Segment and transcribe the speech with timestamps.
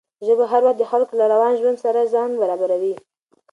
[0.27, 2.95] ژبه هر وخت د خلکو له روان ژوند سره ځان برابروي.